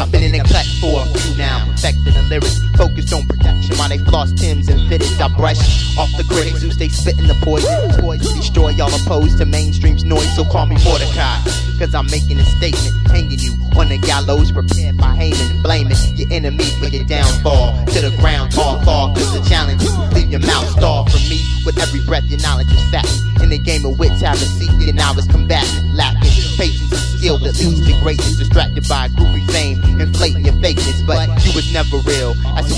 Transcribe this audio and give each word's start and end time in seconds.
I've 0.00 0.12
been 0.12 0.22
in 0.22 0.32
the 0.32 0.38
cut 0.38 0.57
perfecting 1.78 2.14
the 2.14 2.22
lyrics, 2.22 2.58
focused 2.76 3.12
on 3.12 3.26
production. 3.26 3.76
While 3.76 3.88
they 3.88 3.98
floss 3.98 4.32
Tims 4.32 4.68
and 4.68 4.80
fitteds, 4.90 5.20
I 5.20 5.28
brush 5.36 5.58
off 5.96 6.10
the 6.16 6.24
critics 6.24 6.60
who 6.60 6.70
stay 6.72 6.88
spitting 6.88 7.28
the 7.28 7.38
poison. 7.42 7.70
Poison 8.00 8.36
destroy 8.36 8.70
y'all 8.70 8.92
opposed 8.92 9.38
to 9.38 9.46
mainstream's 9.46 10.02
noise, 10.04 10.34
so 10.34 10.44
call 10.44 10.66
me 10.66 10.76
Mordecai. 10.82 11.38
Cause 11.78 11.94
I'm 11.94 12.06
making 12.06 12.38
a 12.40 12.44
statement, 12.58 12.94
hanging 13.06 13.38
you 13.38 13.54
on 13.78 13.88
the 13.88 13.98
gallows, 13.98 14.50
prepared 14.50 14.96
by 14.98 15.14
Haman, 15.14 15.62
blaming 15.62 15.96
your 16.14 16.26
enemy 16.32 16.66
for 16.82 16.86
your 16.86 17.04
downfall. 17.04 17.86
To 17.86 18.00
the 18.00 18.16
ground, 18.18 18.52
fall, 18.52 18.82
fall, 18.82 19.14
cause 19.14 19.32
the 19.32 19.48
challenge 19.48 19.82
is 19.82 19.94
leave 20.12 20.30
your 20.30 20.40
mouth 20.40 20.68
starved 20.70 21.12
from 21.12 21.22
me. 21.30 21.38
With 21.64 21.78
every 21.78 22.00
breath, 22.04 22.24
your 22.24 22.40
knowledge 22.40 22.72
is 22.72 22.82
fat. 22.90 23.06
In 23.40 23.50
the 23.50 23.58
game 23.58 23.86
of 23.86 23.98
wits, 23.98 24.20
have 24.22 24.34
a 24.34 24.46
seat, 24.58 24.68
I 24.98 25.12
was 25.12 25.26
combating, 25.26 25.94
lacking 25.94 26.38
patience 26.58 26.90
and 26.90 27.00
skill 27.18 27.38
that 27.38 27.54
leads 27.60 27.86
to 27.86 27.94
greatness. 28.02 28.36
Distracted 28.36 28.88
by 28.88 29.06
a 29.06 29.08
groovy 29.10 29.46
fame, 29.52 29.80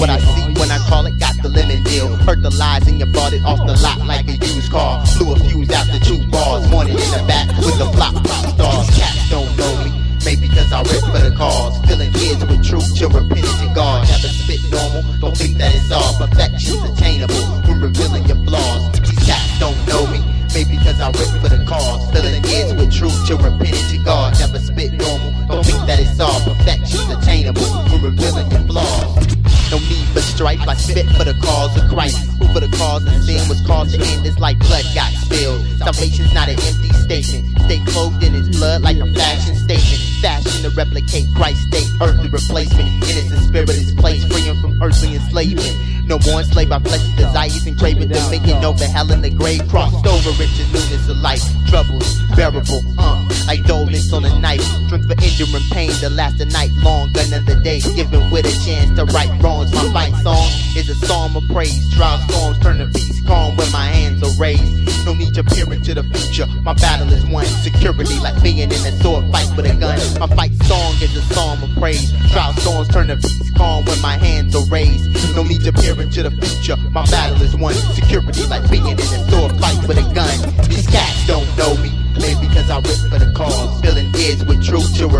what 0.00 0.08
I 0.08 0.18
see 0.18 0.48
when 0.58 0.70
I 0.72 0.78
call 0.88 1.04
it. 1.04 1.20
Got 1.20 1.36
the 1.42 1.50
lemon 1.50 1.84
deal. 1.84 2.08
Heard 2.24 2.42
the 2.42 2.50
lies 2.50 2.88
and 2.88 2.98
you 2.98 3.06
bought 3.06 3.34
it 3.34 3.44
off 3.44 3.60
the 3.66 3.76
lot 3.84 4.00
like 4.08 4.26
a 4.26 4.36
used 4.40 4.72
car. 4.72 5.04
Blew 5.18 5.34
a 5.34 5.38
fuse 5.38 5.70
after 5.70 6.00
two 6.00 6.26
bars, 6.32 6.66
wanted 6.72 6.96
in 6.96 7.10
the 7.12 7.22
back 7.28 7.46
with 7.60 7.76
the 7.78 7.86
flop 7.92 8.14
pop 8.24 8.44
stars. 8.56 8.88
Cats 8.96 9.28
don't 9.28 9.52
know 9.60 9.84
me. 9.84 9.92
Maybe 10.24 10.48
because 10.48 10.72
I 10.72 10.80
rip 10.88 11.04
for 11.04 11.20
the 11.20 11.34
cause. 11.36 11.76
Filling 11.86 12.12
kids 12.12 12.40
with 12.44 12.64
truth, 12.64 12.96
till 12.96 13.10
repentance 13.10 13.60
and 13.60 13.74
God. 13.74 14.08
Never 14.08 14.32
spit 14.32 14.60
normal. 14.72 15.04
Don't 15.20 15.36
think 15.36 15.58
that 15.58 15.74
it's 15.76 15.92
all 15.92 16.16
perfection's 16.16 16.82
attainable. 16.90 17.44
When 17.68 17.80
revealing 17.80 18.24
your 18.24 18.40
flaws. 18.48 19.00
These 19.00 19.20
cats 19.28 19.60
don't 19.60 19.76
know 19.86 20.06
me. 20.08 20.24
Maybe 20.52 20.76
because 20.76 20.98
I 21.00 21.08
rip 21.12 21.30
for 21.44 21.48
the 21.52 21.62
cause. 21.68 22.10
Filling 22.10 22.42
kids 22.42 22.72
with 22.74 22.92
truth, 22.92 23.16
till 23.26 23.38
repentance 23.38 23.92
and 23.92 24.04
God. 24.04 24.19
I 30.70 30.74
spit 30.76 31.10
for 31.18 31.24
the 31.24 31.34
cause 31.42 31.74
of 31.74 31.90
Christ. 31.90 32.14
Who 32.38 32.46
for 32.54 32.60
the 32.60 32.70
cause 32.78 33.02
of 33.02 33.12
sin 33.26 33.42
was 33.48 33.60
caused 33.66 33.90
to 33.90 33.98
end 33.98 34.24
this 34.24 34.38
like 34.38 34.56
blood 34.60 34.86
got 34.94 35.10
spilled. 35.18 35.66
Salvation's 35.82 36.32
not 36.32 36.46
an 36.46 36.62
empty 36.62 36.94
statement. 36.94 37.58
Stay 37.66 37.82
clothed 37.90 38.22
in 38.22 38.34
his 38.34 38.54
blood 38.54 38.82
like 38.82 38.96
a 39.02 39.12
fashion 39.12 39.56
statement. 39.58 39.98
Fashion 40.22 40.62
to 40.62 40.70
replicate 40.78 41.26
Christ's 41.34 41.66
state, 41.66 41.90
earthly 42.00 42.30
replacement. 42.30 42.86
Innocent 43.02 43.42
spirit 43.50 43.70
is 43.70 43.90
placed, 43.98 44.30
freeing 44.30 44.54
from 44.62 44.80
earthly 44.80 45.18
enslavement. 45.18 45.74
No 46.06 46.22
more 46.22 46.38
enslaved 46.38 46.70
by 46.70 46.78
fleshly 46.78 47.18
desires 47.18 47.66
and 47.66 47.76
craving 47.76 48.06
dominion 48.06 48.62
over 48.62 48.86
hell 48.86 49.10
in 49.10 49.22
the 49.22 49.30
grave. 49.30 49.66
Crossed 49.66 50.06
over 50.06 50.30
into 50.38 50.62
newness 50.70 51.08
of 51.10 51.18
life. 51.18 51.42
Troubles 51.66 52.22
bearable, 52.38 52.82
uh, 52.94 53.18
like 53.50 53.66
dullness 54.00 54.12
on 54.12 54.24
a 54.24 54.40
knife. 54.40 54.62
Strength 54.86 55.06
for 55.06 55.12
enduring 55.12 55.68
pain 55.70 55.90
to 56.00 56.10
last 56.10 56.40
a 56.40 56.44
night 56.46 56.70
long, 56.82 57.10
another 57.16 57.60
day. 57.60 57.80
Given 57.80 58.30
with 58.30 58.46
a 58.46 58.64
chance 58.64 58.96
to 58.96 59.04
right 59.06 59.30
wrongs. 59.42 59.72
My 59.72 59.92
fight 59.92 60.14
song 60.22 60.48
is 60.76 60.88
a 60.88 60.94
psalm 61.06 61.36
of 61.36 61.42
praise. 61.48 61.94
Trial 61.94 62.18
storms 62.28 62.58
turn 62.60 62.78
to 62.78 62.86
peace 62.86 63.22
calm 63.26 63.56
when 63.56 63.70
my 63.72 63.86
hands 63.86 64.22
are 64.22 64.40
raised. 64.40 65.06
No 65.06 65.14
need 65.14 65.34
to 65.34 65.44
peer 65.44 65.72
into 65.72 65.94
the 65.94 66.02
future. 66.02 66.46
My 66.62 66.74
battle 66.74 67.12
is 67.12 67.24
won. 67.26 67.44
Security 67.46 68.18
like 68.20 68.40
being 68.42 68.58
in 68.58 68.70
a 68.70 68.92
sword 69.02 69.30
fight 69.30 69.48
with 69.56 69.66
a 69.66 69.74
gun. 69.76 69.98
My 70.18 70.28
fight 70.34 70.52
song 70.64 70.94
is 71.00 71.16
a 71.16 71.22
psalm 71.34 71.62
of 71.62 71.70
praise. 71.76 72.12
Trial 72.30 72.52
storms 72.54 72.88
turn 72.88 73.08
to 73.08 73.16
peace 73.16 73.50
calm 73.56 73.84
when 73.84 74.00
my 74.00 74.16
hands 74.16 74.54
are 74.54 74.66
raised. 74.66 75.34
No 75.34 75.42
need 75.42 75.62
to 75.64 75.72
peer 75.72 76.00
into 76.00 76.22
the 76.22 76.30
future. 76.30 76.76
My 76.90 77.04
battle 77.06 77.40
is 77.42 77.56
won. 77.56 77.74
Security 77.94 78.46
like 78.46 78.68
being 78.70 78.86
in 78.86 78.98
a 78.98 79.30
sword 79.30 79.52
fight 79.60 79.78
with 79.88 79.98
a 79.98 80.14
gun. 80.14 80.36
These 80.68 80.86
cats 80.86 81.26
don't 81.26 81.48
know 81.56 81.76
me. 81.82 81.99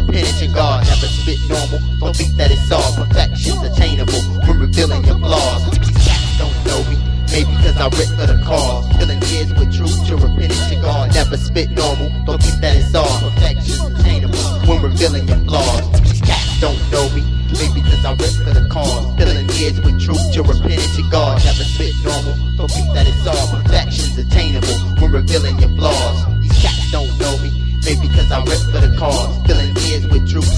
Repentance 0.01 0.43
and 0.43 0.55
God. 0.55 0.87
Never 0.87 1.07
spit 1.07 1.39
normal. 1.49 1.81
Don't 2.01 2.17
think 2.17 2.37
that 2.37 2.51
it's 2.51 2.71
all 2.73 2.93
perfection's 2.97 3.63
attainable. 3.63 4.21
When 4.47 4.59
revealing 4.61 5.05
your 5.05 5.19
flaws. 5.19 5.71
These 5.71 5.91
cats 5.91 6.39
don't 6.39 6.57
know 6.67 6.81
me. 6.89 6.97
Maybe 7.31 7.51
because 7.57 7.77
I 7.77 7.87
rip 7.95 8.11
for 8.17 8.27
the 8.27 8.41
cause. 8.45 8.85
Filling 8.97 9.23
ears 9.31 9.53
with 9.55 9.71
truth 9.75 10.07
to 10.09 10.17
repentance 10.17 10.69
to 10.71 10.77
God. 10.81 11.15
Never 11.15 11.37
spit 11.37 11.71
normal. 11.71 12.11
Don't 12.25 12.43
think 12.43 12.61
that 12.61 12.77
it's 12.77 12.95
all 12.95 13.07
perfection's 13.21 13.81
attainable. 14.01 14.45
When 14.67 14.83
revealing 14.83 15.29
your 15.29 15.41
flaws. 15.45 15.85
These 16.03 16.21
cats 16.23 16.61
don't 16.61 16.81
know 16.91 17.09
me. 17.15 17.23
Maybe 17.51 17.83
because 17.83 18.05
I 18.05 18.13
rip 18.17 18.35
for 18.47 18.55
the 18.57 18.67
cause. 18.71 19.17
Filling 19.19 19.49
ears 19.61 19.79
with 19.83 20.01
truth 20.01 20.23
till 20.33 20.45
repentance 20.45 20.97
to 20.97 21.05
God. 21.11 21.45
Never 21.45 21.65
spit 21.65 21.95
normal. 22.03 22.35
Don't 22.57 22.71
think 22.71 22.89
that 22.95 23.07
it's 23.07 23.27
all 23.27 23.47
perfection's 23.53 24.17
attainable. 24.19 24.79
When 24.99 25.13
revealing 25.13 25.59
your 25.59 25.71
flaws. 25.77 26.27
These 26.43 26.59
cats 26.63 26.91
don't 26.91 27.13
know 27.19 27.37
me. 27.39 27.51
Maybe 27.85 28.09
because 28.09 28.31
I 28.31 28.39
rip 28.45 28.61
for 28.71 28.81
the 28.87 28.95
cause. 28.99 29.40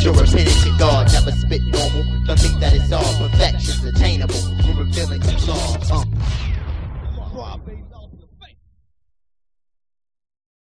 Your 0.03 0.21
opinion 0.21 0.47
to 0.47 0.77
God 0.79 1.13
never 1.13 1.31